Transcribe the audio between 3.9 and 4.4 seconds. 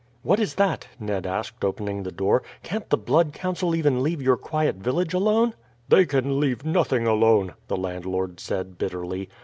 leave your